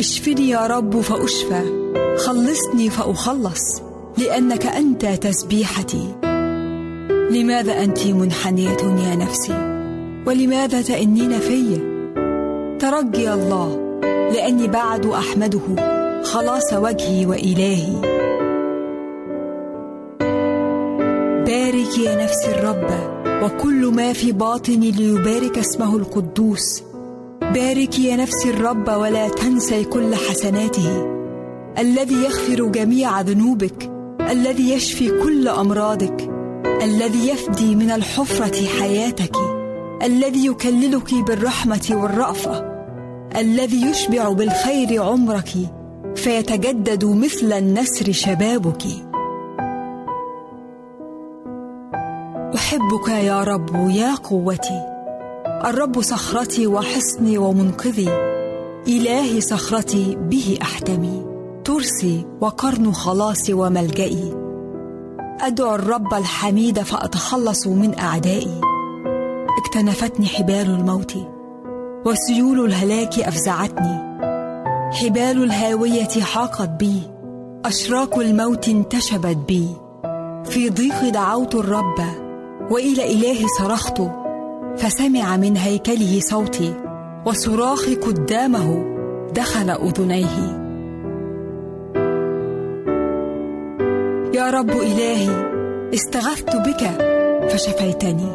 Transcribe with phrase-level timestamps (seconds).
[0.00, 1.62] اشفني يا رب فأشفى.
[2.16, 3.82] خلصني فأخلص
[4.18, 6.14] لأنك أنت تسبيحتي.
[7.30, 9.52] لماذا أنت منحنية يا نفسي؟
[10.26, 11.78] ولماذا تأنين في
[12.78, 13.98] ترجي الله
[14.32, 15.60] لأني بعد أحمده.
[16.22, 17.92] خلاص وجهي وإلهي.
[21.46, 22.90] بارك يا نفسي الرب
[23.42, 26.89] وكل ما في باطني ليبارك اسمه القدوس.
[27.54, 31.06] باركي يا نفسي الرب ولا تنسي كل حسناته.
[31.78, 36.30] الذي يغفر جميع ذنوبك الذي يشفي كل أمراضك
[36.82, 39.36] الذي يفدي من الحفرة حياتك
[40.02, 42.64] الذي يكللك بالرحمة والرأفة
[43.36, 45.50] الذي يشبع بالخير عمرك
[46.14, 48.82] فيتجدد مثل النسر شبابك.
[52.54, 54.89] أحبك يا رب يا قوتي
[55.64, 58.08] الرب صخرتي وحصني ومنقذي
[58.88, 61.26] إلهي صخرتي به أحتمي
[61.64, 64.34] ترسي وقرن خلاصي وملجئي.
[65.40, 68.60] أدعو الرب الحميد فأتخلص من أعدائي.
[69.58, 71.16] اكتنفتني حبال الموت
[72.06, 73.98] وسيول الهلاك أفزعتني.
[74.92, 77.02] حبال الهاوية حاقت بي
[77.64, 79.68] أشراك الموت انتشبت بي.
[80.44, 82.04] في ضيق دعوت الرب
[82.70, 84.19] وإلى إلهي صرخت
[84.80, 86.74] فسمع من هيكله صوتي
[87.26, 88.84] وصراخي قدامه
[89.34, 90.60] دخل أذنيه.
[94.34, 95.30] يا رب إلهي
[95.94, 96.82] استغثت بك
[97.48, 98.32] فشفيتني.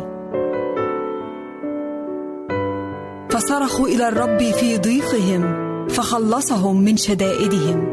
[3.29, 5.43] فصرخوا إلى الرب في ضيقهم
[5.87, 7.87] فخلصهم من شدائدهم.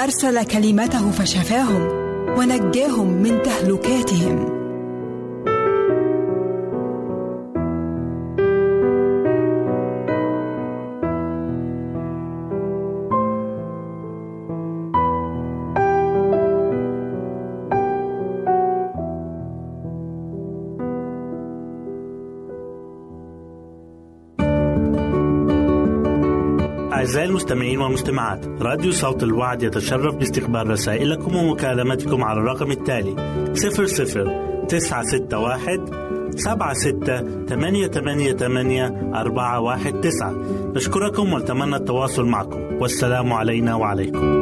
[0.00, 1.88] أرسل كلمته فشفاهم
[2.38, 4.61] ونجاهم من تهلكاتهم.
[27.12, 33.14] أعزائي المستمعين والمستمعات راديو صوت الوعد يتشرف باستقبال رسائلكم ومكالمتكم على الرقم التالي
[33.54, 40.34] 00 961 سبعة ستة ثمانية ثمانية ثمانية أربعة واحد تسعة.
[40.74, 42.60] نشكركم ونتمنى التواصل معكم.
[42.80, 44.41] والسلام علينا وعليكم.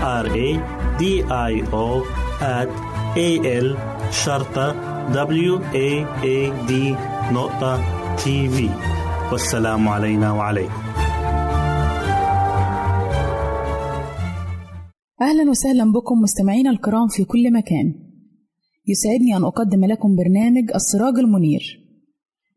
[0.00, 0.50] R A
[1.00, 1.86] D I O
[2.40, 2.70] at
[3.16, 3.30] A
[3.64, 3.68] L
[4.10, 4.72] شرطة
[5.12, 5.88] W A
[6.24, 6.72] A D
[7.32, 7.80] نقطة
[8.16, 8.68] تي في
[9.32, 10.72] والسلام علينا وعليكم
[15.20, 17.94] أهلا وسهلا بكم مستمعينا الكرام في كل مكان.
[18.88, 21.62] يسعدني أن أقدم لكم برنامج السراج المنير.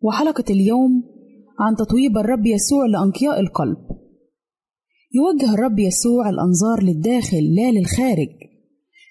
[0.02, 1.04] وحلقة اليوم
[1.60, 3.78] عن تطويب الرب يسوع لأنقياء القلب.
[5.16, 8.30] يوجه الرب يسوع الأنظار للداخل لا للخارج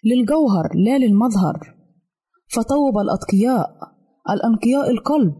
[0.04, 1.74] للجوهر لا للمظهر.
[2.48, 3.70] فطوب الأتقياء
[4.30, 5.34] الأنقياء القلب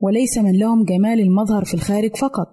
[0.00, 2.48] وليس من لهم جمال المظهر في الخارج فقط.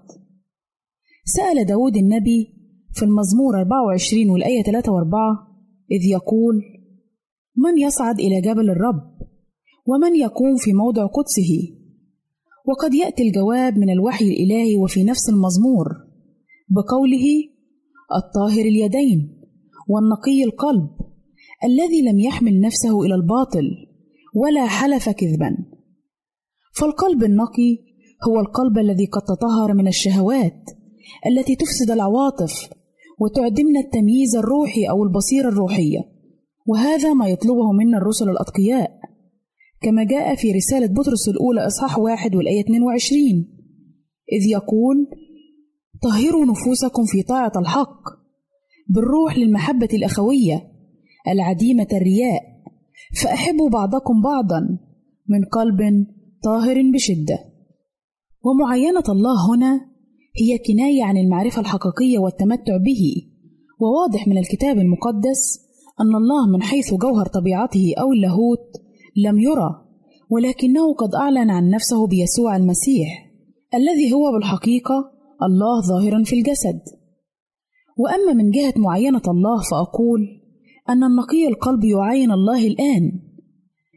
[1.26, 2.48] سأل داود النبي
[2.94, 5.16] في المزمور 24 والآية 3 و4
[5.92, 6.64] إذ يقول
[7.58, 9.02] من يصعد إلى جبل الرب؟
[9.88, 11.80] ومن يقوم في موضع قدسه؟
[12.68, 16.09] وقد يأتي الجواب من الوحي الإلهي وفي نفس المزمور.
[16.70, 17.26] بقوله
[18.16, 19.40] الطاهر اليدين
[19.88, 20.90] والنقي القلب
[21.64, 23.66] الذي لم يحمل نفسه إلى الباطل
[24.36, 25.58] ولا حلف كذبا.
[26.76, 27.78] فالقلب النقي
[28.28, 30.64] هو القلب الذي قد تطهر من الشهوات
[31.28, 32.70] التي تفسد العواطف
[33.20, 36.00] وتعدمنا التمييز الروحي أو البصيرة الروحية
[36.68, 39.00] وهذا ما يطلبه منا الرسل الأتقياء.
[39.82, 43.22] كما جاء في رسالة بطرس الأولى إصحاح واحد والآية 22
[44.32, 45.08] إذ يقول
[46.02, 48.02] طهروا نفوسكم في طاعة الحق
[48.90, 50.72] بالروح للمحبة الأخوية
[51.28, 52.42] العديمة الرياء
[53.22, 54.60] فأحبوا بعضكم بعضا
[55.28, 56.06] من قلب
[56.44, 57.40] طاهر بشدة.
[58.44, 59.90] ومعاينة الله هنا
[60.42, 63.30] هي كناية عن المعرفة الحقيقية والتمتع به.
[63.80, 65.60] وواضح من الكتاب المقدس
[66.02, 68.72] أن الله من حيث جوهر طبيعته أو اللاهوت
[69.16, 69.86] لم يرى
[70.30, 73.32] ولكنه قد أعلن عن نفسه بيسوع المسيح
[73.74, 75.12] الذي هو بالحقيقة
[75.44, 76.80] الله ظاهرا في الجسد.
[77.98, 80.20] وأما من جهة معاينة الله فأقول
[80.90, 83.12] أن النقي القلب يعاين الله الآن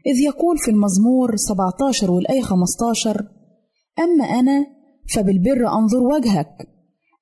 [0.07, 3.29] إذ يقول في المزمور 17 والآية 15
[3.99, 4.67] أما أنا
[5.15, 6.69] فبالبر أنظر وجهك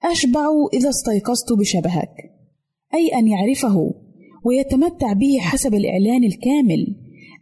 [0.04, 2.14] أشبع إذا استيقظت بشبهك
[2.94, 3.94] أي أن يعرفه
[4.44, 6.96] ويتمتع به حسب الإعلان الكامل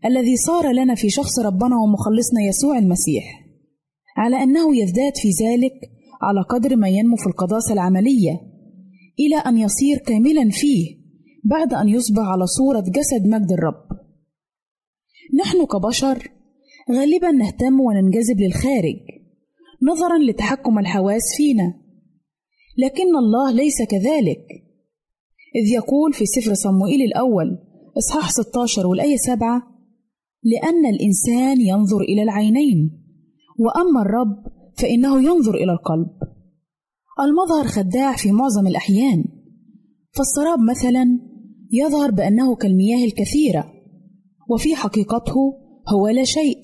[0.05, 3.25] الذي صار لنا في شخص ربنا ومخلصنا يسوع المسيح.
[4.17, 5.73] على أنه يزداد في ذلك
[6.23, 8.41] على قدر ما ينمو في القداسة العملية
[9.21, 10.99] إلى أن يصير كاملا فيه
[11.45, 13.99] بعد أن يصبح على صورة جسد مجد الرب.
[15.41, 16.29] نحن كبشر
[16.93, 18.97] غالبا نهتم وننجذب للخارج
[19.83, 21.75] نظرا لتحكم الحواس فينا
[22.79, 24.47] لكن الله ليس كذلك.
[25.57, 27.59] إذ يقول في سفر صموئيل الأول
[27.99, 29.63] إصحاح 16 والآية 7
[30.43, 33.05] لأن الإنسان ينظر إلى العينين
[33.59, 36.09] وأما الرب فإنه ينظر إلى القلب.
[37.21, 39.25] المظهر خداع في معظم الأحيان.
[40.13, 41.19] فالسراب مثلا
[41.73, 43.73] يظهر بأنه كالمياه الكثيرة
[44.51, 45.35] وفي حقيقته
[45.89, 46.59] هو لا شيء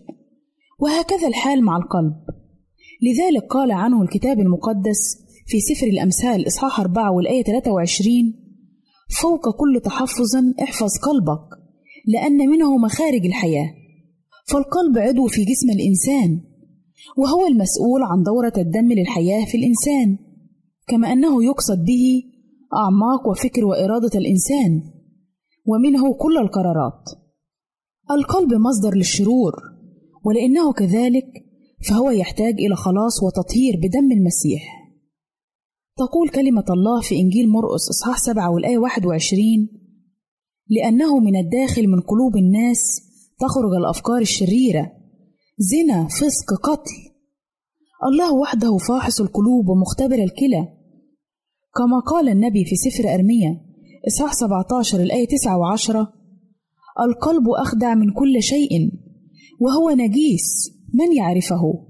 [0.81, 2.15] وهكذا الحال مع القلب.
[3.03, 8.35] لذلك قال عنه الكتاب المقدس في سفر الأمثال إصحاح 4 والآية 23
[9.21, 11.59] فوق كل تحفظ احفظ قلبك
[12.07, 13.75] لأن منه مخارج الحياة.
[14.49, 16.41] فالقلب عضو في جسم الإنسان
[17.17, 20.19] وهو المسؤول عن دورة الدم للحياة في الإنسان
[20.87, 22.23] كما أنه يقصد به
[22.75, 24.83] أعماق وفكر وإرادة الإنسان
[25.67, 27.03] ومنه كل القرارات.
[28.11, 29.53] القلب مصدر للشرور
[30.25, 31.27] ولأنه كذلك
[31.89, 34.85] فهو يحتاج إلى خلاص وتطهير بدم المسيح.
[35.97, 39.69] تقول كلمة الله في إنجيل مرقس إصحاح سبعة والآية 21
[40.69, 42.79] لأنه من الداخل من قلوب الناس
[43.39, 44.93] تخرج الأفكار الشريرة
[45.59, 47.15] زنا فسق قتل.
[48.05, 50.69] الله وحده فاحص القلوب ومختبر الكلى.
[51.77, 53.61] كما قال النبي في سفر أرميا
[54.07, 56.07] إصحاح 17 الآية 9 و10
[57.01, 58.71] القلب أخدع من كل شيء
[59.61, 61.87] وهو نجيس من يعرفه.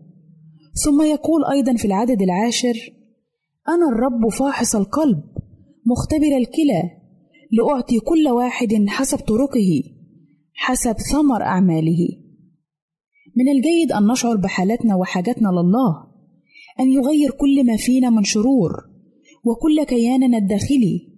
[0.84, 2.74] ثم يقول أيضا في العدد العاشر
[3.68, 5.22] أنا الرب فاحص القلب
[5.86, 6.90] مختبر الكلى
[7.52, 9.82] لأعطي كل واحد حسب طرقه
[10.52, 12.23] حسب ثمر أعماله.
[13.36, 16.06] من الجيد أن نشعر بحالتنا وحاجتنا لله
[16.80, 18.72] أن يغير كل ما فينا من شرور
[19.44, 21.08] وكل كياننا الداخلي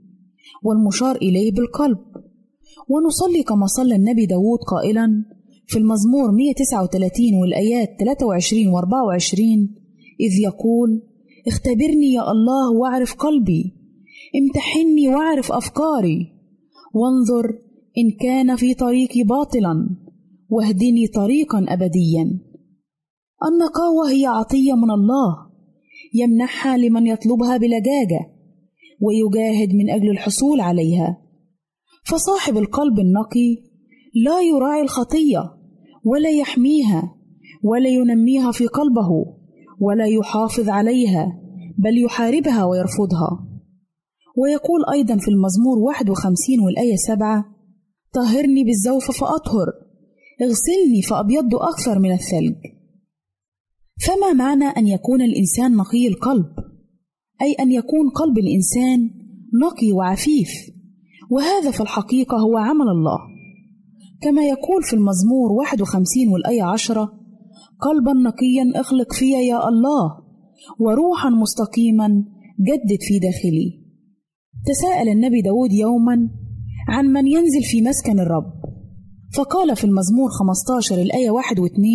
[0.62, 1.98] والمشار إليه بالقلب.
[2.88, 5.24] ونصلي كما صلى النبي داود قائلا
[5.66, 9.74] في المزمور 139 والآيات 23 و 24
[10.20, 11.02] إذ يقول
[11.46, 13.74] اختبرني يا الله واعرف قلبي
[14.36, 16.32] امتحني واعرف أفكاري
[16.94, 17.58] وانظر
[17.98, 19.88] إن كان في طريقي باطلا.
[20.48, 22.40] واهدني طريقا أبديا.
[23.48, 25.46] النقاوة هي عطية من الله
[26.14, 28.20] يمنحها لمن يطلبها بلجاجة
[29.00, 31.22] ويجاهد من أجل الحصول عليها.
[32.04, 33.56] فصاحب القلب النقي
[34.24, 35.40] لا يراعي الخطية
[36.04, 37.16] ولا يحميها
[37.62, 39.08] ولا ينميها في قلبه
[39.80, 41.40] ولا يحافظ عليها
[41.78, 43.46] بل يحاربها ويرفضها.
[44.36, 47.44] ويقول أيضا في المزمور 51 والآية 7
[48.12, 49.85] طهرني بالزوف فأطهر.
[50.42, 52.56] اغسلني فأبيض أكثر من الثلج.
[54.06, 56.46] فما معنى أن يكون الإنسان نقي القلب؟
[57.42, 59.10] أي أن يكون قلب الإنسان
[59.62, 60.50] نقي وعفيف.
[61.30, 63.18] وهذا في الحقيقة هو عمل الله.
[64.22, 67.12] كما يقول في المزمور 51 والآية 10
[67.80, 70.18] قلبا نقيا اخلق في يا الله
[70.78, 72.08] وروحا مستقيما
[72.60, 73.86] جدد في داخلي.
[74.66, 76.30] تساءل النبي داود يوما
[76.88, 78.55] عن من ينزل في مسكن الرب.
[79.36, 81.86] فقال في المزمور 15 الآية 1 و 2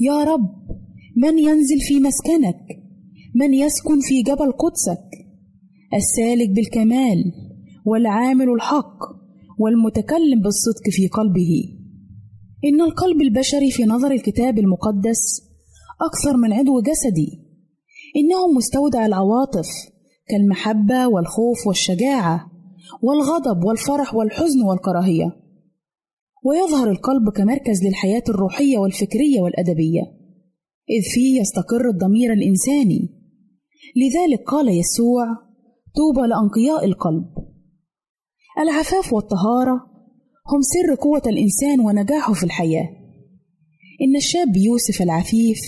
[0.00, 0.48] يا رب
[1.16, 2.60] من ينزل في مسكنك؟
[3.34, 5.08] من يسكن في جبل قدسك؟
[5.94, 7.32] السالك بالكمال
[7.86, 8.98] والعامل الحق
[9.58, 11.78] والمتكلم بالصدق في قلبه.
[12.64, 15.42] إن القلب البشري في نظر الكتاب المقدس
[16.02, 17.40] أكثر من عضو جسدي
[18.16, 19.68] إنه مستودع العواطف
[20.28, 22.50] كالمحبة والخوف والشجاعة
[23.02, 25.47] والغضب والفرح والحزن والكراهية.
[26.44, 30.00] ويظهر القلب كمركز للحياة الروحية والفكرية والأدبية
[30.90, 33.08] إذ فيه يستقر الضمير الإنساني.
[33.96, 35.24] لذلك قال يسوع
[35.96, 37.24] طوبى لأنقياء القلب.
[38.58, 39.74] العفاف والطهارة
[40.52, 42.88] هم سر قوة الإنسان ونجاحه في الحياة.
[44.02, 45.58] إن الشاب يوسف العفيف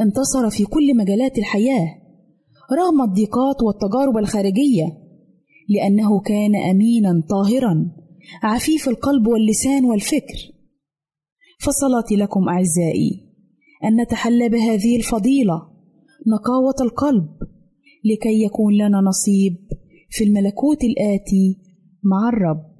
[0.00, 1.88] انتصر في كل مجالات الحياة
[2.78, 4.86] رغم الضيقات والتجارب الخارجية
[5.68, 8.01] لأنه كان أمينا طاهرا.
[8.42, 10.52] عفيف القلب واللسان والفكر.
[11.60, 13.32] فصلاتي لكم أعزائي
[13.84, 15.62] أن نتحلى بهذه الفضيلة
[16.26, 17.28] نقاوة القلب
[18.04, 19.56] لكي يكون لنا نصيب
[20.10, 21.58] في الملكوت الآتي
[22.04, 22.72] مع الرب.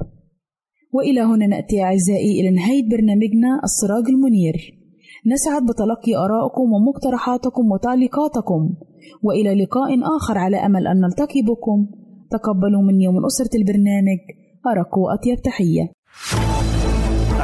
[0.92, 4.78] وإلى هنا نأتي أعزائي إلى نهاية برنامجنا السراج المنير.
[5.26, 8.74] نسعد بتلقي آرائكم ومقترحاتكم وتعليقاتكم
[9.22, 11.86] وإلى لقاء آخر على أمل أن نلتقي بكم.
[12.30, 14.18] تقبلوا مني ومن أسرة البرنامج.
[14.66, 15.92] ارق واطيب تحية.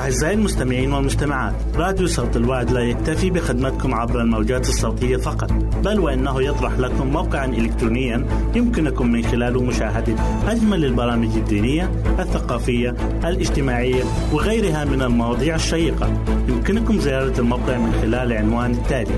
[0.09, 5.53] أعزائي المستمعين والمستمعات راديو صوت الوعد لا يكتفي بخدمتكم عبر الموجات الصوتية فقط
[5.85, 10.15] بل وإنه يطرح لكم موقعا إلكترونيا يمكنكم من خلاله مشاهدة
[10.49, 16.25] أجمل البرامج الدينية الثقافية الاجتماعية وغيرها من المواضيع الشيقة.
[16.49, 19.15] يمكنكم زيارة الموقع من خلال العنوان التالي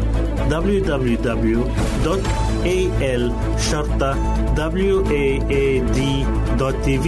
[6.11, 7.07] www.al-waad.tv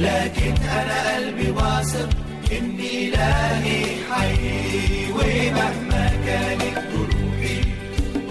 [0.00, 2.08] لكن أنا قلبي واثق
[2.52, 7.60] إن إلهي حي ومهما كانت ظروفي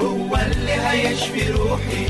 [0.02, 2.06] هو اللي هيشفي روحي.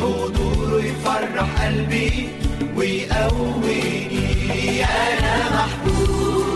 [0.00, 2.28] حضوره يفرح قلبي
[2.76, 4.84] ويقويني.
[4.84, 6.49] أنا محبوب.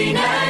[0.00, 0.49] Finale.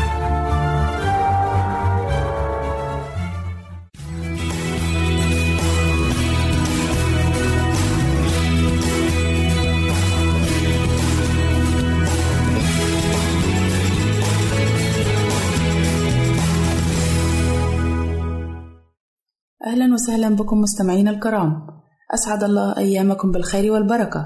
[19.91, 21.67] أهلا وسهلا بكم مستمعينا الكرام.
[22.13, 24.25] أسعد الله أيامكم بالخير والبركة.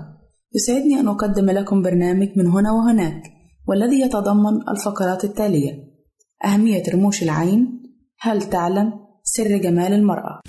[0.55, 3.23] يسعدني أن أقدم لكم برنامج من هنا وهناك
[3.67, 5.71] والذي يتضمن الفقرات التالية.
[6.45, 7.83] أهمية رموش العين
[8.19, 10.39] هل تعلم سر جمال المرأة؟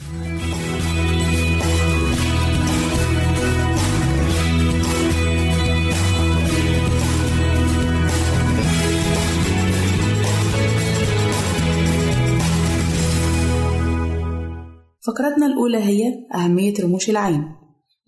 [15.07, 16.03] فقرتنا الأولى هي
[16.35, 17.45] أهمية رموش العين.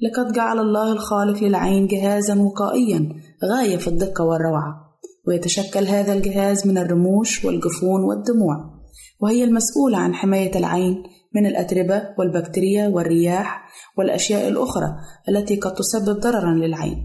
[0.02, 3.08] لقد جعل الله الخالق للعين جهازا وقائيا
[3.44, 4.74] غاية في الدقة والروعة
[5.28, 8.56] ويتشكل هذا الجهاز من الرموش والجفون والدموع
[9.20, 11.02] وهي المسؤولة عن حماية العين
[11.34, 14.94] من الأتربة والبكتيريا والرياح والأشياء الأخرى
[15.28, 16.96] التي قد تسبب ضررا للعين.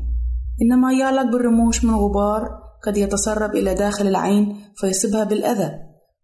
[0.62, 2.50] إنما يعلق بالرموش من غبار
[2.86, 5.72] قد يتسرب إلى داخل العين فيصيبها بالأذى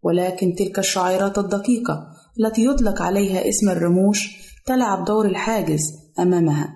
[0.02, 4.28] ولكن تلك الشعيرات الدقيقة التي يطلق عليها اسم الرموش
[4.66, 5.80] تلعب دور الحاجز
[6.18, 6.68] أمامها.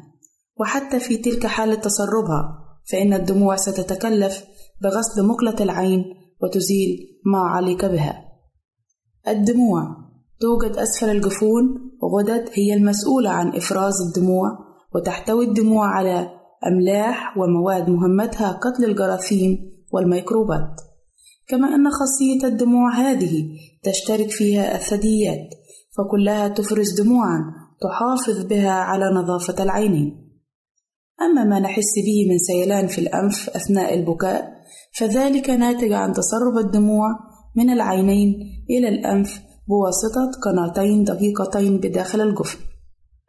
[0.60, 2.58] وحتى في تلك حالة تسربها
[2.92, 4.44] فإن الدموع ستتكلف
[4.82, 6.04] بغسل مقلة العين
[6.42, 8.24] وتزيل ما علق بها.
[9.28, 9.82] الدموع
[10.40, 11.64] توجد أسفل الجفون
[12.14, 14.48] غدد هي المسؤولة عن إفراز الدموع
[14.94, 16.30] وتحتوي الدموع على
[16.66, 19.58] أملاح ومواد مهمتها قتل الجراثيم
[19.92, 20.80] والميكروبات.
[21.48, 23.48] كما أن خاصية الدموع هذه
[23.82, 25.48] تشترك فيها الثدييات
[25.96, 27.40] فكلها تفرز دموعا
[27.80, 30.24] تحافظ بها على نظافة العينين
[31.22, 34.54] أما ما نحس به من سيلان في الأنف أثناء البكاء
[34.98, 37.08] فذلك ناتج عن تسرب الدموع
[37.56, 38.34] من العينين
[38.70, 42.58] إلى الأنف بواسطة قناتين دقيقتين بداخل الجفن.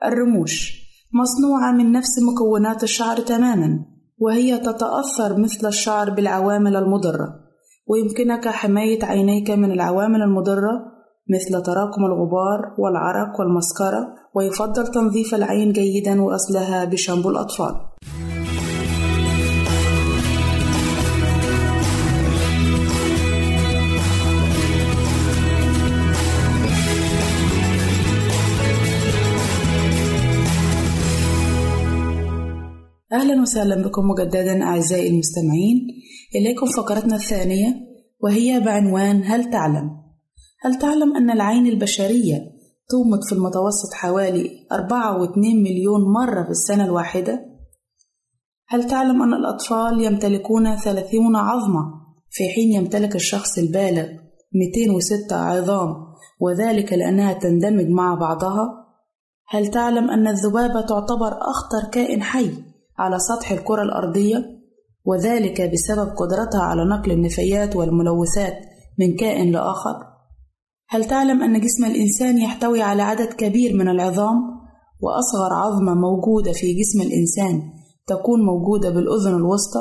[0.04, 3.86] الرموش مصنوعة من نفس مكونات الشعر تمامًا،
[4.18, 7.45] وهي تتأثر مثل الشعر بالعوامل المضرة،
[7.88, 10.72] ويمكنك حماية عينيك من العوامل المضرة
[11.30, 17.76] مثل تراكم الغبار والعرق والمسكرة، ويفضل تنظيف العين جيدًا وغسلها بشامبو الأطفال.
[33.16, 35.88] أهلا وسهلا بكم مجددا أعزائي المستمعين
[36.36, 37.76] إليكم فقرتنا الثانية
[38.20, 39.90] وهي بعنوان هل تعلم؟
[40.62, 42.38] هل تعلم أن العين البشرية
[42.90, 47.46] تومض في المتوسط حوالي 4.2 مليون مرة في السنة الواحدة؟
[48.68, 51.82] هل تعلم أن الأطفال يمتلكون 30 عظمة
[52.30, 54.08] في حين يمتلك الشخص البالغ
[54.54, 55.96] 206 عظام
[56.42, 58.86] وذلك لأنها تندمج مع بعضها؟
[59.50, 64.56] هل تعلم أن الذبابة تعتبر أخطر كائن حي على سطح الكرة الأرضية
[65.06, 68.58] وذلك بسبب قدرتها على نقل النفايات والملوثات
[69.00, 69.96] من كائن لآخر؟
[70.90, 74.36] هل تعلم أن جسم الإنسان يحتوي على عدد كبير من العظام
[75.02, 77.62] وأصغر عظمة موجودة في جسم الإنسان
[78.08, 79.80] تكون موجودة بالأذن الوسطى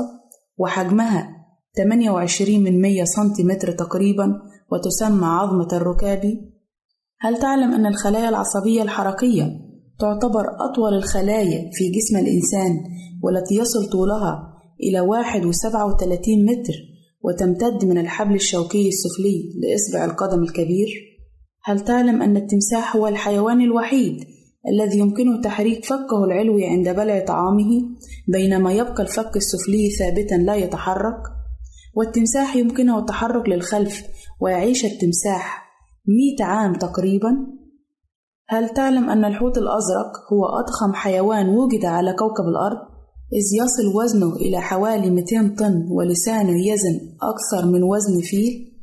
[0.59, 1.29] وحجمها
[1.77, 6.55] 28 من 100 سنتيمتر تقريبا وتسمى عظمة الركابي؟
[7.21, 12.85] هل تعلم أن الخلايا العصبية الحركية تعتبر أطول الخلايا في جسم الإنسان
[13.23, 16.75] والتي يصل طولها إلى واحد وسبعة وثلاثين متر
[17.23, 20.89] وتمتد من الحبل الشوكي السفلي لإصبع القدم الكبير؟
[21.65, 24.17] هل تعلم أن التمساح هو الحيوان الوحيد
[24.69, 27.83] الذي يمكنه تحريك فكه العلوي عند بلع طعامه
[28.29, 31.23] بينما يبقى الفك السفلي ثابتا لا يتحرك؟
[31.97, 34.03] والتمساح يمكنه التحرك للخلف
[34.41, 35.65] ويعيش التمساح
[36.09, 37.31] مئة عام تقريبا
[38.49, 42.77] هل تعلم أن الحوت الأزرق هو أضخم حيوان وجد على كوكب الأرض؟
[43.33, 48.75] إذ يصل وزنه إلى حوالي 200 طن ولسانه يزن أكثر من وزن فيل؟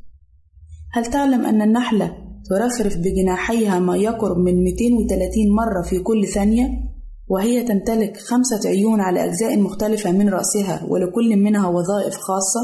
[0.93, 2.17] هل تعلم أن النحلة
[2.49, 6.69] ترفرف بجناحيها ما يقرب من 230 مرة في كل ثانية؟
[7.27, 12.59] وهي تمتلك خمسة عيون على أجزاء مختلفة من رأسها ولكل منها وظائف خاصة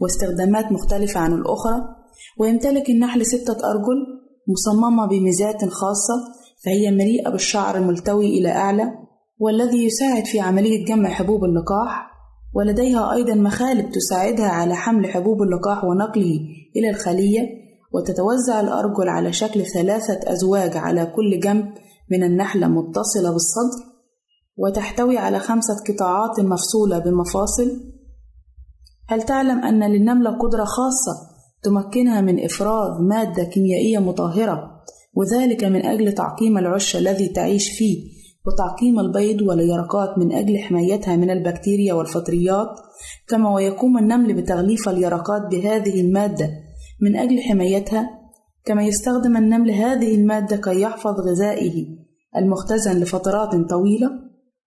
[0.00, 1.80] واستخدامات مختلفة عن الأخرى
[2.38, 6.14] ويمتلك النحل ستة أرجل مصممة بميزات خاصة
[6.64, 8.92] فهي مليئة بالشعر ملتوي إلى أعلى
[9.38, 12.10] والذي يساعد في عملية جمع حبوب اللقاح
[12.54, 16.40] ولديها أيضا مخالب تساعدها على حمل حبوب اللقاح ونقله
[16.76, 17.40] إلى الخلية
[17.92, 21.74] وتتوزع الأرجل على شكل ثلاثة أزواج على كل جنب
[22.10, 23.84] من النحلة متصلة بالصدر
[24.56, 27.80] وتحتوي على خمسة قطاعات مفصولة بمفاصل.
[29.08, 31.27] هل تعلم أن للنملة قدرة خاصة
[31.62, 34.78] تمكنها من إفراز مادة كيميائية مطهرة
[35.14, 41.30] وذلك من أجل تعقيم العش الذي تعيش فيه وتعقيم البيض واليرقات من أجل حمايتها من
[41.30, 42.68] البكتيريا والفطريات
[43.28, 46.50] كما ويقوم النمل بتغليف اليرقات بهذه المادة
[47.00, 48.10] من أجل حمايتها
[48.64, 51.86] كما يستخدم النمل هذه المادة كي يحفظ غذائه
[52.36, 54.10] المختزن لفترات طويلة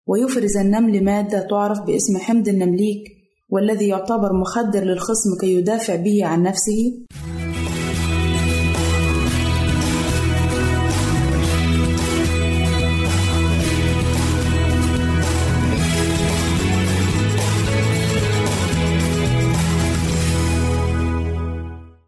[0.08, 3.04] ويفرز النمل مادة تعرف باسم حمض النمليك
[3.52, 7.06] والذي يعتبر مخدر للخصم كي يدافع به عن نفسه.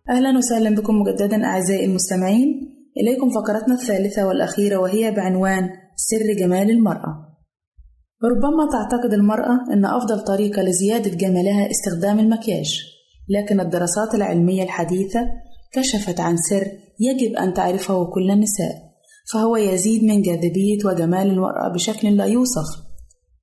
[0.09, 2.73] أهلا وسهلا بكم مجددا أعزائي المستمعين.
[2.97, 7.32] إليكم فقرتنا الثالثة والأخيرة وهي بعنوان سر جمال المرأة.
[8.25, 12.79] ربما تعتقد المرأة أن أفضل طريقة لزيادة جمالها استخدام المكياج
[13.29, 15.19] لكن الدراسات العلمية الحديثة
[15.73, 18.93] كشفت عن سر يجب أن تعرفه كل النساء
[19.31, 22.65] فهو يزيد من جاذبية وجمال المرأة بشكل لا يوصف.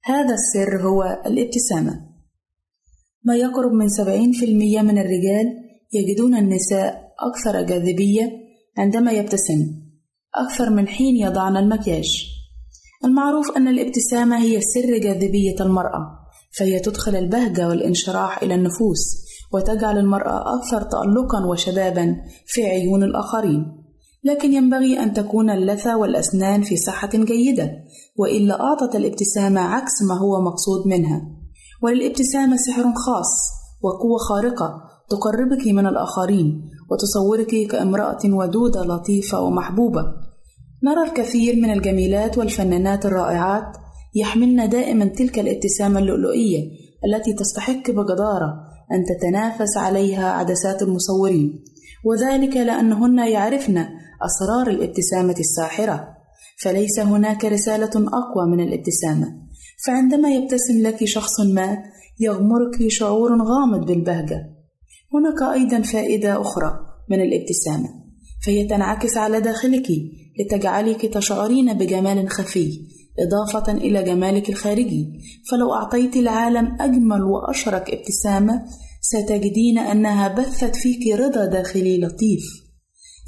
[0.05, 2.01] هذا السر هو الابتسامة.
[3.25, 5.47] ما يقرب من 70% من الرجال
[5.93, 8.31] يجدون النساء أكثر جاذبية
[8.79, 9.59] عندما يبتسم
[10.35, 12.40] أكثر من حين يضعن المكياج.
[13.05, 16.19] المعروف أن الابتسامة هي سر جاذبية المرأة
[16.59, 23.67] فهي تدخل البهجة والانشراح إلى النفوس وتجعل المرأة أكثر تألقا وشبابا في عيون الآخرين.
[24.25, 27.71] لكن ينبغي أن تكون اللثة والأسنان في صحة جيدة
[28.17, 31.23] وإلا أعطت الابتسامة عكس ما هو مقصود منها.
[31.83, 33.51] وللابتسامة سحر خاص
[33.83, 40.30] وقوة خارقة تقربك من الآخرين وتصورك كامرأة ودودة لطيفة ومحبوبة.
[40.85, 43.77] نرى الكثير من الجميلات والفنانات الرائعات
[44.15, 46.71] يحملن دائما تلك الابتسامة اللؤلؤية
[47.05, 51.65] التي تستحق بجدارة أن تتنافس عليها عدسات المصورين
[52.05, 53.79] وذلك لأنهن يعرفن
[54.23, 56.09] أسرار الابتسامة الساحرة.
[56.63, 59.27] فليس هناك رسالة أقوى من الابتسامة.
[59.87, 61.79] فعندما يبتسم لك شخص ما
[62.21, 64.51] يغمرك شعور غامض بالبهجة.
[65.15, 68.00] هناك أيضا فائدة أخرى من الابتسامة.
[68.47, 69.89] فهي تنعكس على داخلك
[70.41, 72.87] لتجعلك تشعرين بجمال خفي
[73.19, 75.09] إضافة إلى جمالك الخارجي.
[75.51, 78.65] فلو أعطيت العالم أجمل وأشرق ابتسامة
[79.01, 82.43] ستجدين أنها بثت فيك رضا داخلي لطيف.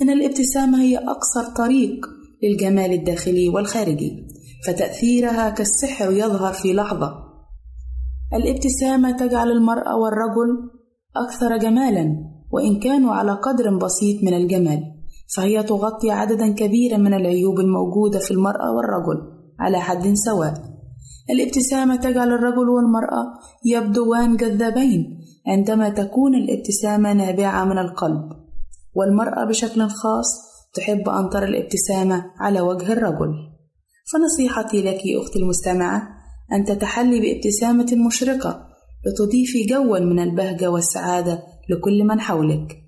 [0.03, 2.07] إن الابتسامة هي أقصر طريق
[2.43, 4.27] للجمال الداخلي والخارجي
[4.67, 7.15] فتأثيرها كالسحر يظهر في لحظة.
[8.35, 10.71] الابتسامة تجعل المرأة والرجل
[11.17, 14.92] أكثر جمالا وإن كانوا على قدر بسيط من الجمال.
[15.37, 20.55] فهي تغطي عددا كبيرا من العيوب الموجودة في المرأة والرجل على حد سواء.
[21.31, 23.25] الابتسامة تجعل الرجل والمرأة
[23.65, 28.31] يبدوان جذابين عندما تكون الابتسامة نابعة من القلب
[28.95, 30.27] والمرأة بشكل خاص
[30.75, 33.35] تحب أن ترى الابتسامة على وجه الرجل.
[34.13, 36.09] فنصيحتي لك أختي المستمعة
[36.53, 38.67] أن تتحلي بابتسامة مشرقة
[39.07, 42.82] لتضيفي جوا من البهجة والسعادة لكل من حولك.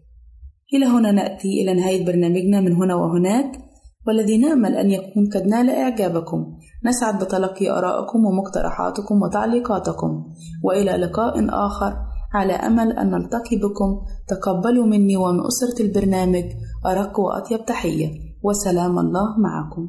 [0.75, 3.59] إلى هنا نأتي إلى نهاية برنامجنا من هنا وهناك
[4.07, 6.47] والذي نأمل أن يكون قد نال إعجابكم.
[6.85, 10.25] نسعد بتلقي آرائكم ومقترحاتكم وتعليقاتكم.
[10.65, 11.97] وإلى لقاء آخر.
[12.35, 14.01] على أمل أن نلتقي بكم.
[14.29, 16.45] تقبلوا مني ومن أسرة البرنامج.
[16.87, 18.11] أرق وأطيب تحية.
[18.43, 19.89] وسلام الله معكم.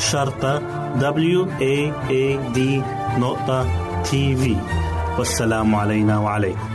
[0.00, 0.58] شرطة
[0.98, 2.58] W A A D
[3.18, 3.66] نقطة
[4.02, 4.56] تي في
[5.18, 6.68] والسلام علينا وعليكم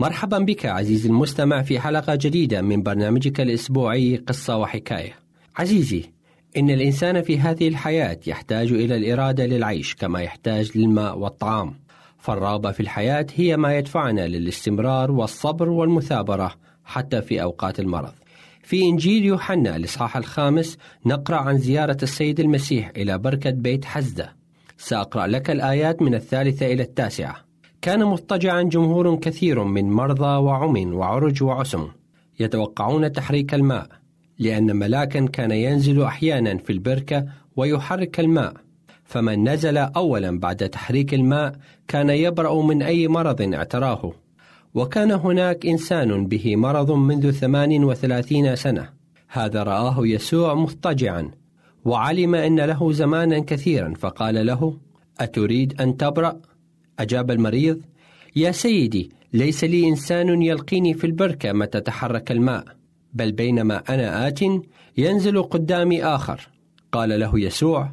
[0.00, 5.12] مرحبا بك عزيزي المستمع في حلقة جديدة من برنامجك الأسبوعي قصة وحكاية.
[5.56, 6.04] عزيزي،
[6.56, 11.74] إن الإنسان في هذه الحياة يحتاج إلى الإرادة للعيش كما يحتاج للماء والطعام.
[12.18, 18.19] فالرغبة في الحياة هي ما يدفعنا للاستمرار والصبر والمثابرة حتى في أوقات المرض.
[18.70, 24.36] في إنجيل يوحنا الإصحاح الخامس نقرأ عن زيارة السيد المسيح إلى بركة بيت حزدة.
[24.78, 27.36] سأقرأ لك الآيات من الثالثة إلى التاسعة.
[27.82, 31.88] كان مضطجعا جمهور كثير من مرضى وعمي وعرج وعسم
[32.40, 33.86] يتوقعون تحريك الماء
[34.38, 37.24] لأن ملاكا كان ينزل أحيانا في البركة
[37.56, 38.54] ويحرك الماء
[39.04, 41.52] فمن نزل أولا بعد تحريك الماء
[41.88, 44.12] كان يبرأ من أي مرض اعتراه
[44.74, 48.88] وكان هناك إنسان به مرض منذ ثمان وثلاثين سنة
[49.28, 51.30] هذا رآه يسوع مضطجعا
[51.84, 54.76] وعلم أن له زمانا كثيرا فقال له
[55.20, 56.40] أتريد أن تبرأ؟
[56.98, 57.80] أجاب المريض:
[58.36, 62.64] يا سيدي، ليس لي إنسان يلقيني في البركة متى تحرك الماء،
[63.12, 64.40] بل بينما أنا آت
[64.98, 66.48] ينزل قدامي آخر.
[66.92, 67.92] قال له يسوع: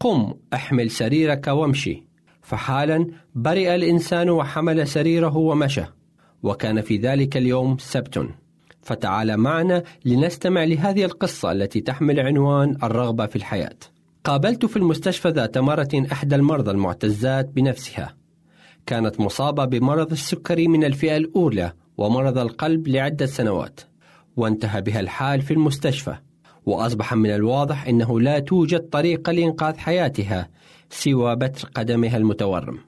[0.00, 2.06] قم أحمل سريرك وامشي.
[2.42, 5.84] فحالا برئ الإنسان وحمل سريره ومشى.
[6.42, 8.28] وكان في ذلك اليوم سبت.
[8.82, 13.76] فتعال معنا لنستمع لهذه القصة التي تحمل عنوان الرغبة في الحياة.
[14.26, 18.14] قابلت في المستشفى ذات مرة إحدى المرضى المعتزات بنفسها
[18.86, 23.80] كانت مصابة بمرض السكري من الفئة الأولى ومرض القلب لعدة سنوات
[24.36, 26.16] وانتهى بها الحال في المستشفى
[26.66, 30.48] وأصبح من الواضح أنه لا توجد طريقة لإنقاذ حياتها
[30.90, 32.78] سوى بتر قدمها المتورم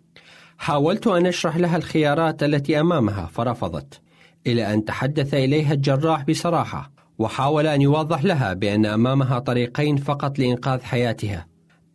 [0.59, 4.01] حاولت أن أشرح لها الخيارات التي أمامها فرفضت
[4.47, 10.81] إلى أن تحدث إليها الجراح بصراحة وحاول أن يوضح لها بأن أمامها طريقين فقط لإنقاذ
[10.83, 11.47] حياتها.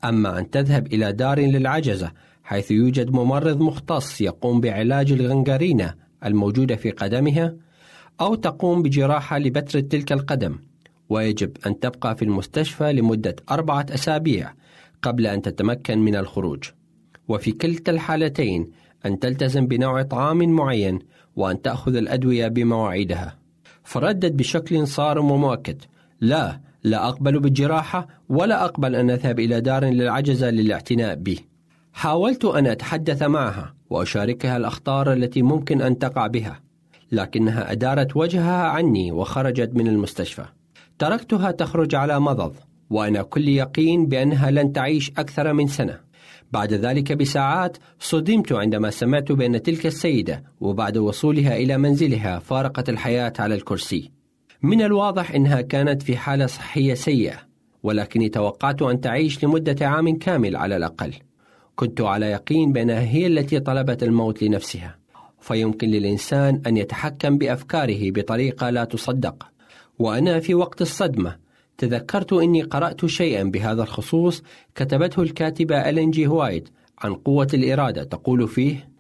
[0.04, 2.12] أما أن تذهب إلى دار للعجزة
[2.44, 5.94] حيث يوجد ممرض مختص يقوم بعلاج الغنغرينة
[6.26, 7.56] الموجودة في قدمها
[8.22, 10.60] أو تقوم بجراحة لبتر تلك القدم.
[11.10, 14.54] ويجب أن تبقى في المستشفى لمدة أربعة أسابيع
[15.02, 16.64] قبل أن تتمكن من الخروج.
[17.28, 18.72] وفي كلتا الحالتين
[19.06, 21.00] أن تلتزم بنوع طعام معين
[21.36, 23.38] وأن تأخذ الأدوية بمواعيدها.
[23.84, 25.82] فردد بشكل صارم ومؤكد.
[26.22, 31.40] لا لا أقبل بالجراحة ولا أقبل أن أذهب إلى دار للعجزة للاعتناء بي
[31.94, 36.60] حاولت أن أتحدث معها وأشاركها الأخطار التي ممكن أن تقع بها
[37.12, 40.46] لكنها أدارت وجهها عني وخرجت من المستشفى.
[41.00, 42.56] تركتها تخرج على مضض
[42.90, 46.00] وأنا كل يقين بأنها لن تعيش أكثر من سنة.
[46.54, 53.34] بعد ذلك بساعات صدمت عندما سمعت بأن تلك السيدة وبعد وصولها إلى منزلها فارقت الحياة
[53.40, 54.12] على الكرسي.
[54.64, 57.40] من الواضح أنها كانت في حالة صحية سيئة
[57.84, 61.14] ولكني توقعت أن تعيش لمدة عام كامل على الأقل.
[61.76, 64.96] كنت على يقين بأنها هي التي طلبت الموت لنفسها.
[65.40, 69.48] فيمكن للإنسان أن يتحكم بأفكاره بطريقة لا تصدق.
[70.00, 71.43] وأنا في وقت الصدمة
[71.78, 74.44] تذكرت أني قرأت شيئا بهذا الخصوص
[74.76, 76.70] كتبته الكاتبة ألين جي هوايت
[77.00, 78.04] عن قوة الإرادة.
[78.04, 78.94] تقول فيه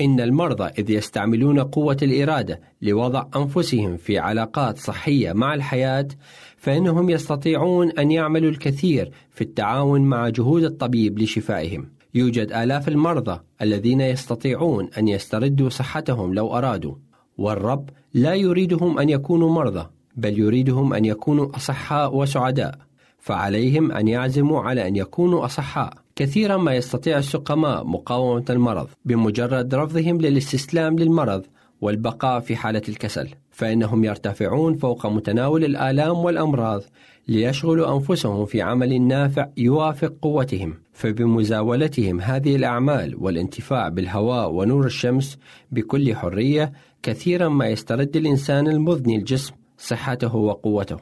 [0.00, 6.08] إن المرضى إذ يستعملون قوة الإرادة لوضع أنفسهم في علاقات صحية مع الحياة
[6.56, 11.88] فإنهم يستطيعون أن يعملوا الكثير في التعاون مع جهود الطبيب لشفائهم.
[12.14, 16.94] يوجد آلاف المرضى الذين يستطيعون أن يستردوا صحتهم لو أرادوا
[17.38, 19.86] والرب لا يريدهم أن يكونوا مرضى.
[20.16, 22.78] بل يريدهم أن يكونوا أصحاء وسعداء
[23.18, 25.92] فعليهم أن يعزموا على أن يكونوا أصحاء.
[26.16, 31.42] كثيرا ما يستطيع السقماء مقاومة المرض بمجرد رفضهم للاستسلام للمرض
[31.80, 36.82] والبقاء في حالة الكسل فإنهم يرتفعون فوق متناول الآلام والأمراض
[37.28, 40.74] ليشغلوا أنفسهم في عمل نافع يوافق قوتهم.
[40.92, 45.38] فبمزاولتهم هذه الأعمال والانتفاع بالهواء ونور الشمس
[45.72, 50.96] بكل حرية كثيرا ما يسترد الإنسان المذني الجسم صحته وقوته.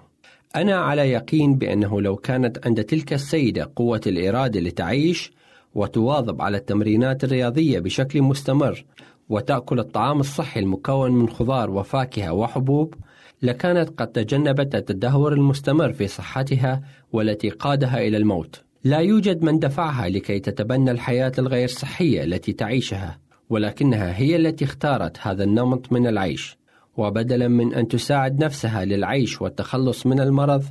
[0.56, 5.32] أنا على يقين بأنه لو كانت عند تلك السيدة قوة الإرادة لتعيش
[5.74, 8.84] وتواظب على التمرينات الرياضية بشكل مستمر
[9.28, 12.94] وتأكل الطعام الصحي المكون من خضار وفاكهة وحبوب
[13.42, 18.62] لكانت قد تجنبت التدهور المستمر في صحتها والتي قادها إلى الموت.
[18.84, 23.18] لا يوجد من دفعها لكي تتبنى الحياة الغير صحية التي تعيشها
[23.50, 26.58] ولكنها هي التي اختارت هذا النمط من العيش.
[26.96, 30.64] وبدلا من أن تساعد نفسها للعيش والتخلص من المرض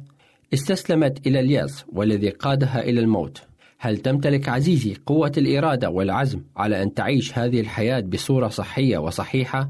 [0.53, 3.41] استسلمت إلى اليأس والذي قادها إلى الموت
[3.79, 9.69] هل تمتلك عزيزي قوة الإرادة والعزم على أن تعيش هذه الحياة بصورة صحية وصحيحة؟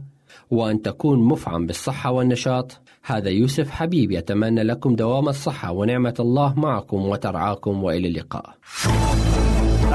[0.52, 7.06] وأن تكون مفعم بالصحة والنشاط؟ هذا يوسف حبيب يتمنى لكم دوام الصحة ونعمة الله معكم
[7.06, 8.56] وترعاكم وإلى اللقاء.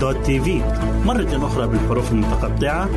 [0.00, 0.48] www.al-waad.tv
[1.06, 2.88] مرة أخرى بالحروف المتقطعة.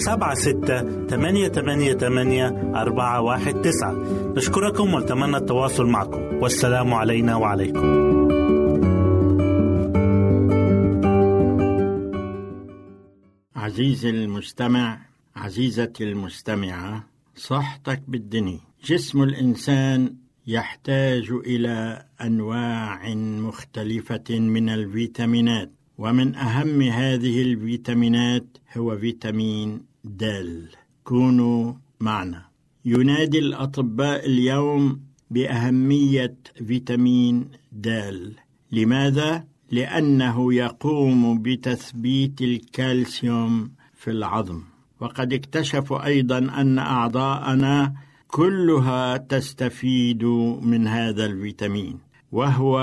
[0.00, 3.92] سبعة ستة ثمانية ثمانية ثمانية أربعة واحد تسعة.
[4.36, 6.20] نشكركم ونتمنى التواصل معكم.
[6.42, 8.04] والسلام علينا وعليكم.
[13.56, 14.98] عزيزي المستمع
[15.36, 17.04] عزيزتي المستمعة
[17.36, 18.60] صحتك بالدنيا.
[18.84, 20.14] جسم الإنسان
[20.46, 25.70] يحتاج إلى أنواع مختلفة من الفيتامينات.
[25.98, 30.24] ومن أهم هذه الفيتامينات هو فيتامين د.
[31.04, 32.42] كونوا معنا.
[32.84, 36.36] ينادي الأطباء اليوم بأهمية
[36.66, 37.88] فيتامين د.
[38.72, 44.62] لماذا؟ لأنه يقوم بتثبيت الكالسيوم في العظم.
[45.00, 47.94] وقد اكتشفوا أيضا أن أعضاءنا
[48.28, 50.24] كلها تستفيد
[50.62, 51.98] من هذا الفيتامين
[52.32, 52.74] وهو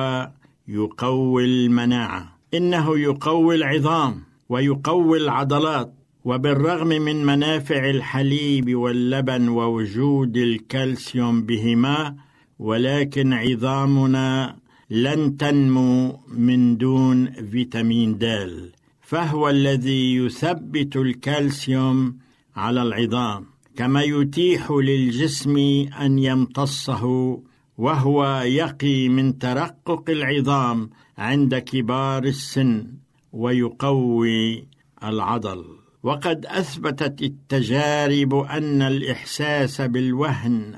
[0.67, 2.40] يقوي المناعة.
[2.53, 5.93] إنه يقوي العظام ويقوي العضلات
[6.25, 12.15] وبالرغم من منافع الحليب واللبن ووجود الكالسيوم بهما
[12.59, 14.55] ولكن عظامنا
[14.89, 18.25] لن تنمو من دون فيتامين د.
[19.01, 22.17] فهو الذي يثبت الكالسيوم
[22.55, 23.45] على العظام
[23.75, 25.57] كما يتيح للجسم
[26.01, 27.03] أن يمتصه
[27.77, 32.87] وهو يقي من ترقق العظام عند كبار السن
[33.33, 34.67] ويقوي
[35.03, 35.65] العضل.
[36.03, 40.75] وقد أثبتت التجارب أن الإحساس بالوهن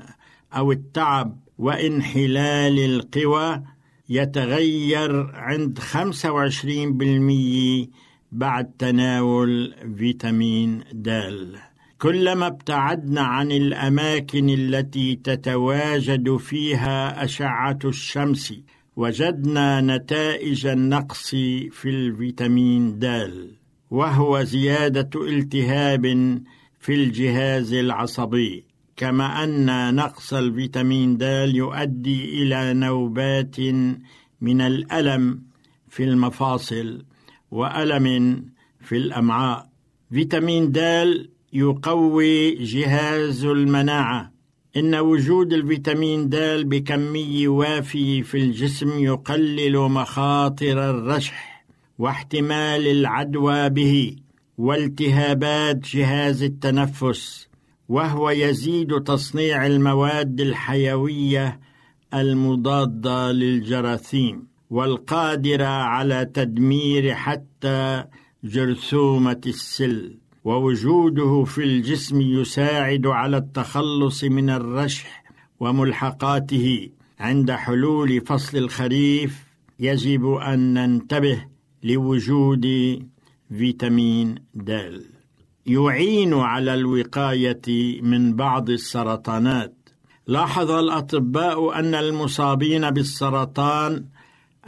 [0.52, 3.62] أو التعب وانحلال القوى
[4.08, 7.88] يتغير عند 25%
[8.32, 11.08] بعد تناول فيتامين د.
[11.98, 18.54] كلما ابتعدنا عن الأماكن التي تتواجد فيها أشعة الشمس
[18.96, 21.30] وجدنا نتائج النقص
[21.70, 23.30] في الفيتامين د
[23.90, 26.04] وهو زيادة التهاب
[26.80, 28.64] في الجهاز العصبي
[28.96, 31.22] كما أن نقص الفيتامين د
[31.54, 33.60] يؤدي إلى نوبات
[34.40, 35.42] من الألم
[35.88, 37.04] في المفاصل
[37.50, 38.06] وألم
[38.80, 39.68] في الأمعاء.
[40.12, 40.78] فيتامين د
[41.52, 44.33] يقوي جهاز المناعة
[44.76, 46.36] إن وجود الفيتامين د
[46.68, 51.64] بكمية وافية في الجسم يقلل مخاطر الرشح
[51.98, 54.16] واحتمال العدوى به
[54.58, 57.48] والتهابات جهاز التنفس
[57.88, 61.60] وهو يزيد تصنيع المواد الحيوية
[62.14, 68.04] المضادة للجراثيم والقادرة على تدمير حتى
[68.44, 70.18] جرثومة السل.
[70.44, 75.24] ووجوده في الجسم يساعد على التخلص من الرشح
[75.60, 76.88] وملحقاته.
[77.20, 79.44] عند حلول فصل الخريف
[79.80, 81.44] يجب أن ننتبه
[81.82, 82.66] لوجود
[83.58, 85.00] فيتامين د.
[85.66, 89.74] يعين على الوقاية من بعض السرطانات.
[90.26, 94.04] لاحظ الأطباء أن المصابين بالسرطان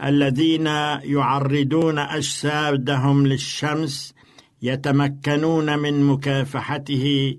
[0.03, 0.67] الذين
[1.03, 4.16] يعرضون أجسادهم للشمس
[4.61, 7.37] يتمكنون من مكافحته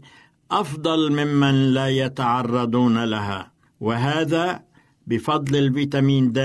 [0.51, 3.53] أفضل ممن لا يتعرضون لها.
[3.81, 4.63] وهذا
[5.07, 6.39] بفضل الفيتامين د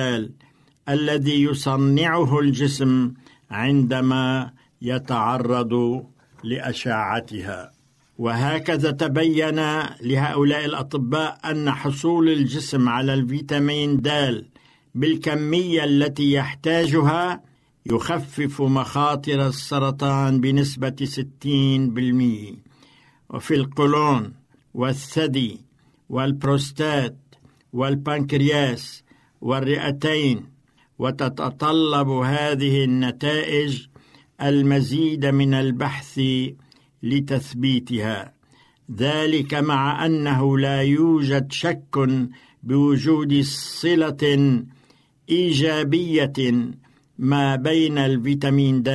[0.89, 3.13] الذي يصنعه الجسم
[3.51, 4.51] عندما
[4.81, 6.03] يتعرض
[6.43, 7.71] لأشعتها.
[8.17, 9.59] وهكذا تبين
[10.01, 14.09] لهؤلاء الأطباء أن حصول الجسم على الفيتامين د
[14.95, 17.41] بالكمية التي يحتاجها
[17.85, 22.57] يخفف مخاطر السرطان بنسبة 60%
[23.29, 24.33] وفي القولون
[24.73, 25.61] والثدي
[26.09, 27.17] والبروستات
[27.73, 29.03] والبنكرياس
[29.41, 30.45] والرئتين
[30.99, 33.87] وتتطلب هذه النتائج
[34.41, 36.19] المزيد من البحث
[37.03, 38.33] لتثبيتها.
[38.91, 42.09] ذلك مع أنه لا يوجد شك
[42.63, 44.63] بوجود صلة
[45.29, 46.33] إيجابية
[47.17, 48.89] ما بين الفيتامين د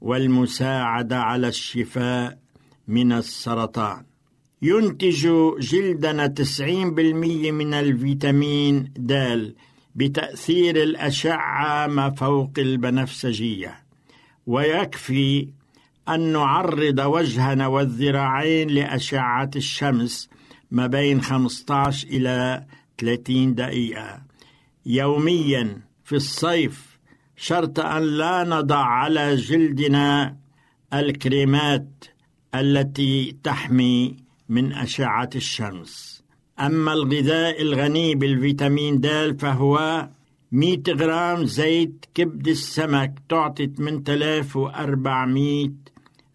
[0.00, 2.38] والمساعده على الشفاء
[2.88, 4.04] من السرطان.
[4.62, 5.28] ينتج
[5.58, 9.12] جلدنا 90% من الفيتامين د
[9.94, 13.82] بتأثير الأشعة ما فوق البنفسجية.
[14.46, 15.48] ويكفي
[16.08, 20.28] أن نعرض وجهنا والذراعين لأشعة الشمس
[20.70, 22.64] ما بين 15 إلى
[22.98, 24.22] 30 دقيقة.
[24.86, 26.91] يوميا في الصيف
[27.42, 30.36] شرط أن لا نضع على جلدنا
[30.94, 32.04] الكريمات
[32.54, 34.16] التي تحمي
[34.48, 36.22] من أشعة الشمس.
[36.60, 40.08] أما الغذاء الغني بالفيتامين د فهو
[40.52, 45.70] 100 غرام زيت كبد السمك تعطي 8400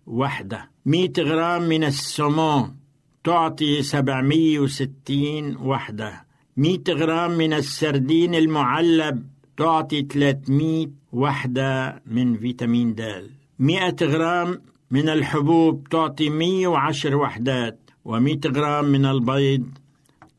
[0.08, 0.70] وحدة.
[0.86, 2.76] 100 غرام من السمون
[3.24, 6.26] تعطي 760 وحدة.
[6.58, 13.30] 100 غرام من السردين المعلب تعطي 300 وحدة من فيتامين د.
[13.60, 19.66] 100 غرام من الحبوب تعطي 110 وحدات و100 غرام من البيض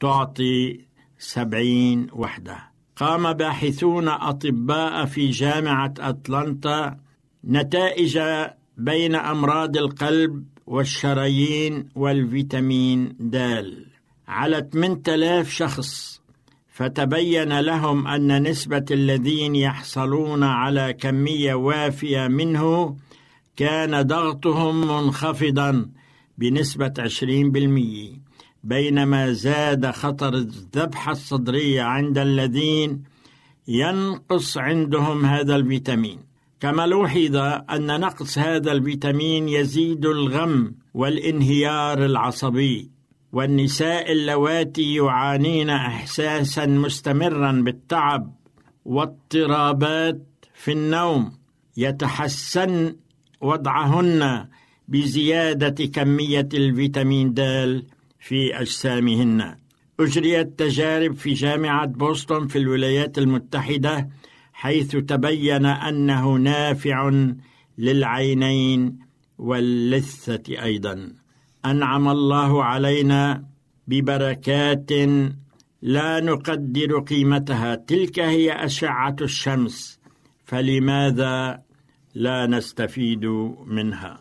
[0.01, 0.81] تعطي
[1.19, 2.59] 70 وحدة.
[2.97, 6.97] قام باحثون أطباء في جامعة أتلانتا
[7.45, 8.19] نتائج
[8.77, 13.37] بين أمراض القلب والشرايين والفيتامين د.
[14.29, 16.21] على 8000 شخص
[16.79, 22.97] فتبين لهم أن نسبة الذين يحصلون على كمية وافية منه
[23.57, 25.89] كان ضغطهم منخفضا
[26.39, 28.21] بنسبة 20%
[28.65, 33.03] بينما زاد خطر الذبحة الصدرية عند الذين
[33.69, 36.19] ينقص عندهم هذا الفيتامين.
[36.61, 37.37] كما لوحظ
[37.71, 42.98] أن نقص هذا الفيتامين يزيد الغم والانهيار العصبي.
[43.33, 48.35] والنساء اللواتي يعانين إحساسا مستمرا بالتعب
[48.85, 51.33] واضطرابات في النوم
[51.77, 52.97] يتحسن
[53.41, 54.49] وضعهن
[54.89, 57.41] بزيادة كمية الفيتامين د
[58.21, 59.57] في أجسامهن.
[60.01, 64.09] أجريت تجارب في جامعة بوسطن في الولايات المتحدة
[64.53, 67.25] حيث تبين أنه نافع
[67.79, 68.99] للعينين
[69.39, 71.13] واللثة أيضا.
[71.65, 73.45] أنعم الله علينا
[73.89, 74.91] ببركات
[75.83, 80.01] لا نقدر قيمتها، تلك هي أشعة الشمس،
[80.45, 81.63] فلماذا
[82.15, 83.25] لا نستفيد
[83.67, 84.21] منها؟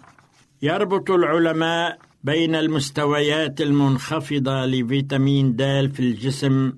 [0.62, 5.62] يربط العلماء بين المستويات المنخفضة لفيتامين د
[5.94, 6.74] في الجسم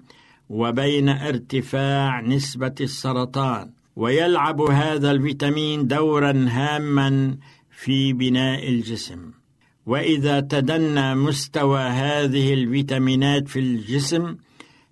[0.50, 7.38] وبين ارتفاع نسبة السرطان ويلعب هذا الفيتامين دورا هاما
[7.72, 9.32] في بناء الجسم
[9.90, 14.36] وإذا تدنى مستوى هذه الفيتامينات في الجسم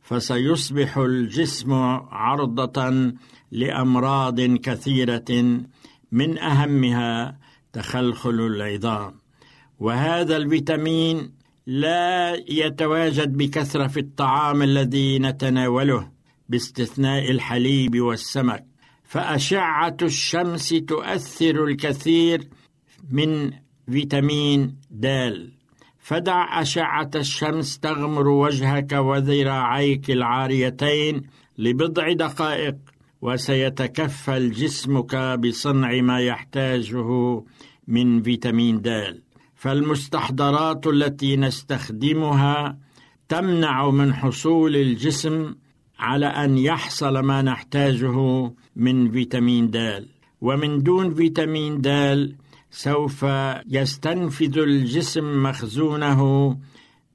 [0.02, 1.74] فسيصبح الجسم
[2.12, 3.14] عرضة
[3.52, 5.60] لأمراض كثيرة
[6.12, 7.38] من أهمها
[7.74, 9.14] تخلخل العظام.
[9.80, 11.32] وهذا الفيتامين
[11.68, 16.12] لا يتواجد بكثرة في الطعام الذي نتناوله
[16.50, 18.66] باستثناء الحليب والسمك
[19.04, 22.48] فأشعة الشمس تؤثر الكثير
[23.12, 23.52] من
[23.92, 25.06] فيتامين د.
[26.00, 31.22] فدع أشعة الشمس تغمر وجهك وذراعيك العاريتين
[31.58, 32.76] لبضع دقائق
[33.22, 37.10] وسيتكفل جسمك بصنع ما يحتاجه
[37.88, 38.90] من فيتامين د.
[39.56, 42.78] فالمستحضرات التي نستخدمها
[43.30, 45.56] تمنع من حصول الجسم
[46.00, 48.18] على أن يحصل ما نحتاجه
[48.76, 49.78] من فيتامين د.
[50.42, 51.90] ومن دون فيتامين د
[52.78, 53.25] سوف
[53.67, 56.21] يستنفذ الجسم مخزونه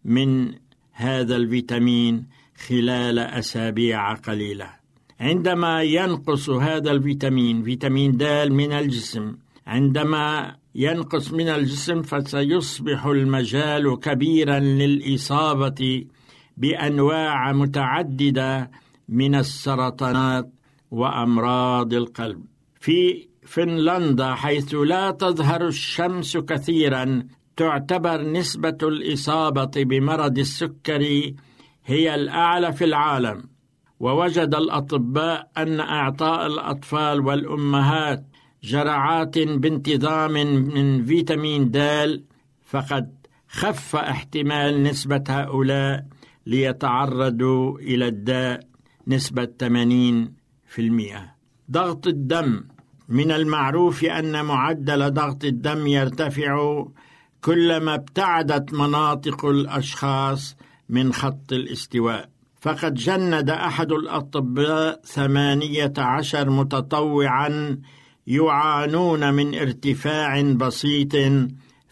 [0.05, 0.55] من
[0.93, 2.27] هذا الفيتامين
[2.67, 4.71] خلال أسابيع قليلة.
[5.21, 9.37] عندما ينقص هذا الفيتامين فيتامين د من الجسم
[9.67, 16.05] عندما ينقص من الجسم فسيصبح المجال كبيرا للإصابة
[16.57, 18.71] بأنواع متعددة
[19.09, 20.51] من السرطانات
[20.91, 22.41] وأمراض القلب.
[22.81, 27.23] في فنلندا حيث لا تظهر الشمس كثيرا
[27.57, 31.37] تعتبر نسبة الإصابة بمرض السكري
[31.85, 33.43] هي الأعلى في العالم
[34.01, 38.25] ووجد الأطباء أن إعطاء الأطفال والأمهات
[38.63, 40.33] جرعات بانتظام
[40.75, 41.79] من فيتامين د
[42.65, 43.07] فقد
[43.49, 46.07] خف احتمال نسبة هؤلاء
[46.47, 48.61] ليتعرضوا إلى الداء
[49.09, 50.29] نسبة 80%.
[51.71, 52.65] ضغط الدم
[53.13, 56.85] من المعروف أن معدل ضغط الدم يرتفع
[57.41, 60.57] كلما ابتعدت مناطق الأشخاص
[60.89, 62.29] من خط الاستواء.
[62.61, 67.79] فقد جند أحد الأطباء ثمانية عشر متطوعا
[68.27, 71.13] يعانون من ارتفاع بسيط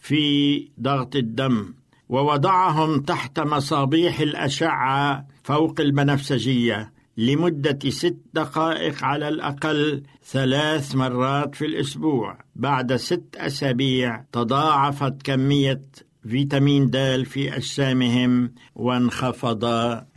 [0.01, 1.75] في ضغط الدم
[2.09, 12.39] ووضعهم تحت مصابيح الأشعة فوق البنفسجية لمدة ست دقائق على الأقل ثلاث مرات في الأسبوع.
[12.57, 15.83] بعد ست أسابيع تضاعفت كمية
[16.29, 19.65] فيتامين د في أجسامهم وانخفض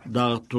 [0.08, 0.56] ضغط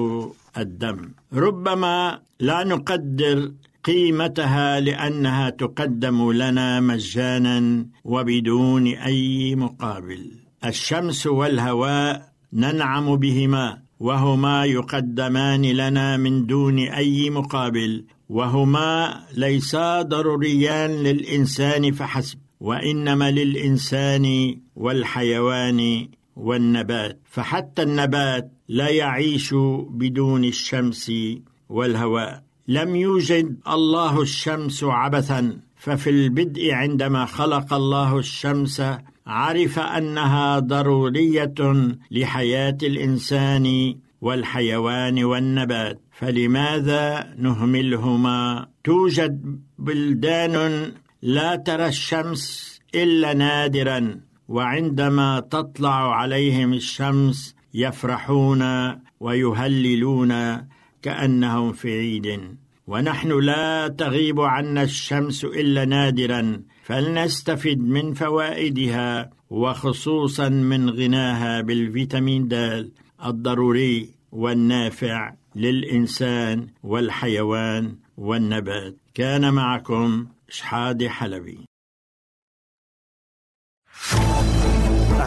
[0.59, 1.11] الدم.
[1.35, 3.53] ربما لا نقدر
[3.85, 10.30] قيمتها لأنها تقدم لنا مجانا وبدون أي مقابل.
[10.64, 13.84] الشمس والهواء ننعم بهما.
[14.05, 26.09] وهما يقدمان لنا من دون أي مقابل وهما ليسا ضروريان للإنسان فحسب وإنما للإنسان والحيوان
[26.37, 29.55] والنبات فحتى النبات لا يعيش
[29.89, 31.13] بدون الشمس
[31.69, 32.43] والهواء.
[32.69, 38.83] لم يوجد الله الشمس عبثا ففي البدء عندما خلق الله الشمس
[39.27, 41.55] عرف أنها ضرورية
[42.11, 46.01] لحياة الإنسان والحيوان والنبات.
[46.12, 58.62] فلماذا نهملهما؟ توجد بلدان لا ترى الشمس إلا نادرا وعندما تطلع عليهم الشمس يفرحون
[59.20, 60.33] ويهللون
[61.03, 62.57] كأنهم في عيد.
[62.87, 72.55] ونحن لا تغيب عنا الشمس إلا نادرا فلنستفد من فوائدها وخصوصا من غناها بالفيتامين د
[73.24, 78.95] الضروري والنافع للإنسان والحيوان والنبات.
[79.14, 81.59] كان معكم شحادة حلبي.